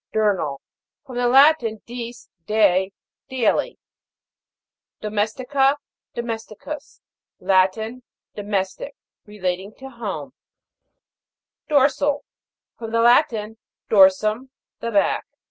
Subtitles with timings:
[0.13, 0.59] DIUR'NAL.
[1.05, 2.91] From the Latin, dies day.
[3.29, 3.77] Daily.
[5.01, 5.77] DOMES'TICA.
[6.15, 6.21] t
[7.39, 8.01] Latin.
[8.33, 8.95] Domestic;
[9.27, 9.37] re.
[9.37, 9.43] DOMES'TICUS.
[9.43, 10.33] \ lating to home.
[11.69, 12.23] DOR'SAL.
[12.79, 13.57] From the Latin,
[13.91, 15.27] dorsum, the back.